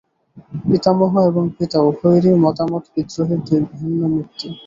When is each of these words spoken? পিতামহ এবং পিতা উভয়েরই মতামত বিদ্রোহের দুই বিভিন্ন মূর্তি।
পিতামহ 0.63 1.13
এবং 1.29 1.43
পিতা 1.57 1.79
উভয়েরই 1.89 2.35
মতামত 2.45 2.83
বিদ্রোহের 2.93 3.39
দুই 3.41 3.61
বিভিন্ন 3.69 4.01
মূর্তি। 4.13 4.47